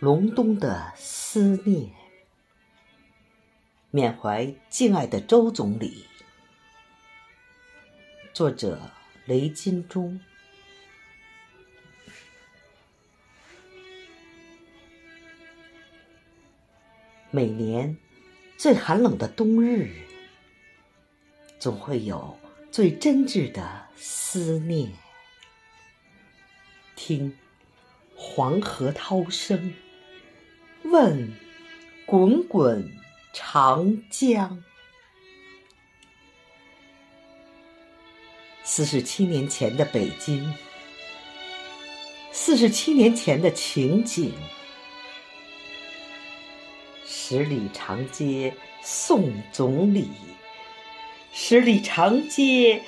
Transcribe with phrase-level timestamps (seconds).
[0.00, 1.90] 隆冬的思念，
[3.90, 6.06] 缅怀敬爱的周总理。
[8.32, 8.92] 作者：
[9.26, 10.20] 雷金忠。
[17.32, 17.96] 每年
[18.56, 19.90] 最寒冷的冬日，
[21.58, 22.38] 总会有
[22.70, 24.92] 最真挚的思念。
[26.94, 27.36] 听
[28.14, 29.74] 黄河涛声，
[30.84, 31.32] 问
[32.06, 32.90] 滚滚
[33.32, 34.62] 长江。
[38.64, 40.54] 四十七年前的北京，
[42.32, 44.32] 四十七年前的情景。
[47.04, 50.08] 十里长街送总理，
[51.32, 52.82] 十里长街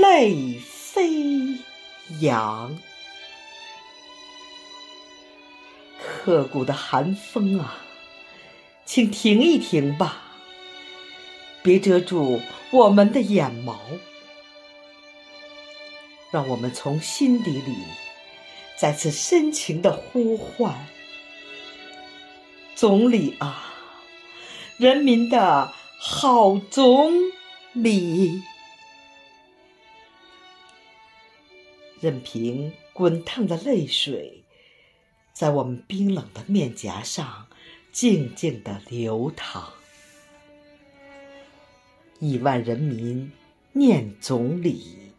[0.00, 1.58] 泪飞
[2.20, 2.78] 扬。
[6.24, 7.76] 刻骨的寒风啊，
[8.86, 10.22] 请停一停吧，
[11.62, 13.76] 别遮住我们的眼眸，
[16.30, 17.74] 让我们从心底里
[18.74, 20.74] 再次深情的呼唤：
[22.74, 23.74] 总理啊！
[24.78, 27.12] 人民的好总
[27.74, 28.42] 理，
[32.00, 34.43] 任凭滚烫的泪水
[35.34, 37.48] 在我们冰冷的面颊上
[37.90, 39.74] 静静的流淌。
[42.20, 43.32] 亿万人民
[43.72, 45.12] 念总理，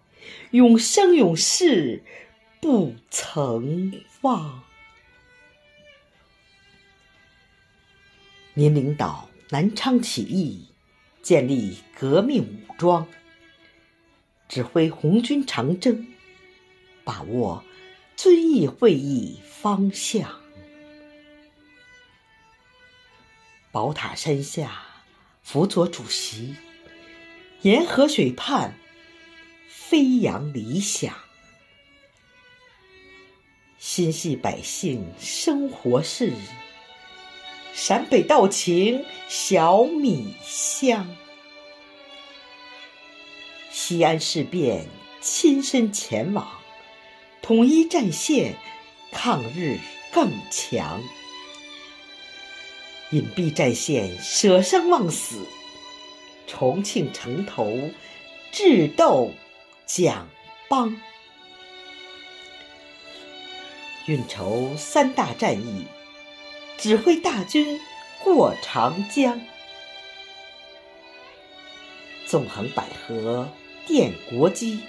[0.52, 2.02] 永生永世
[2.61, 4.63] 不曾忘。
[8.53, 9.30] 您领导。
[9.52, 10.69] 南昌起义，
[11.21, 13.08] 建立革命武装，
[14.49, 16.08] 指挥红军长征，
[17.03, 17.63] 把握
[18.26, 20.42] 遵义会议方向。
[23.72, 24.82] 宝塔山下
[25.44, 26.55] 辅佐主席，
[27.61, 28.80] 沿河水畔
[29.70, 31.14] 飞扬理想，
[33.77, 36.33] 心系百姓生活事。
[37.76, 41.16] 陕北道情小米香，
[43.70, 44.88] 西安事变
[45.22, 46.64] 亲身前往，
[47.48, 48.56] 统一战线，
[49.11, 49.78] 抗日
[50.11, 51.00] 更强。
[53.11, 55.45] 隐蔽战线舍生忘死，
[56.48, 57.92] 重庆城头
[58.52, 59.32] 智斗
[59.86, 60.28] 蒋
[60.67, 61.00] 邦，
[64.08, 65.86] 运筹三大战役。
[66.80, 67.80] 指挥大军
[68.23, 69.39] 过长江，
[72.26, 73.45] 纵横捭阖
[73.88, 74.80] 奠国基，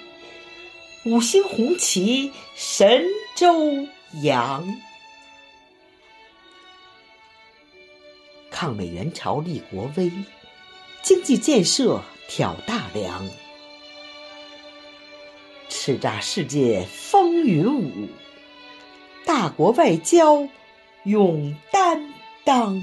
[1.06, 3.04] 五星红旗神
[3.36, 3.86] 州
[4.22, 4.66] 扬。
[8.50, 10.10] 抗美援朝立国威，
[11.02, 13.24] 经济建设挑大梁，
[15.68, 18.08] 叱咤世界风云舞，
[19.24, 20.48] 大国外交。
[21.04, 22.12] 勇担
[22.44, 22.82] 当，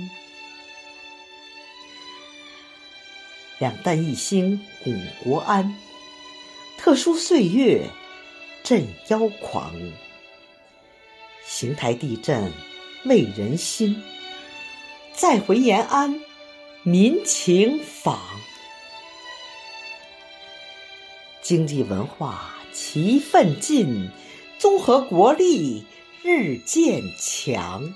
[3.60, 5.76] 两弹一星巩国安，
[6.78, 7.90] 特殊岁月
[8.64, 9.74] 镇妖狂。
[11.46, 12.52] 邢台地震
[13.06, 14.02] 慰人心，
[15.14, 16.22] 再回延安
[16.84, 18.20] 民情访。
[21.42, 24.10] 经济文化齐奋进，
[24.58, 25.86] 综合国力
[26.24, 27.94] 日渐强。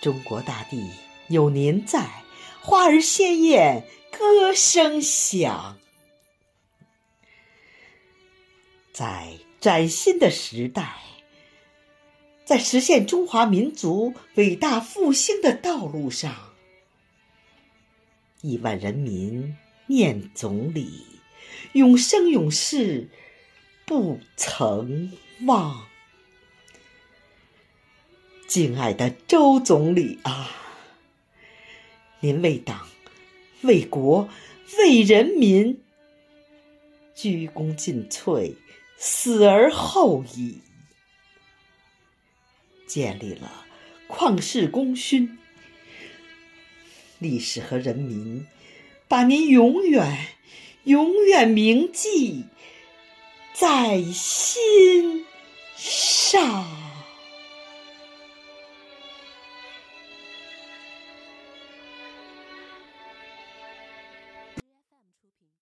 [0.00, 0.88] 中国大地
[1.26, 2.08] 有您在，
[2.60, 5.76] 花儿鲜艳，歌声响。
[8.98, 10.96] 在崭新的时代，
[12.44, 16.34] 在实现中华民族伟大复兴的道路上，
[18.40, 21.06] 亿万人民念总理，
[21.74, 23.08] 永生永世
[23.86, 25.12] 不曾
[25.46, 25.86] 忘。
[28.48, 30.50] 敬爱的周总理啊，
[32.18, 32.88] 您为党、
[33.62, 34.28] 为国、
[34.76, 35.80] 为人民
[37.14, 38.56] 鞠躬尽瘁，
[38.98, 40.60] 死而后已，
[42.86, 43.64] 建立了
[44.08, 45.38] 旷世功勋。
[47.20, 48.46] 历史和人民
[49.06, 50.26] 把您永远、
[50.84, 52.44] 永远铭记
[53.54, 55.24] 在心
[55.76, 56.77] 上。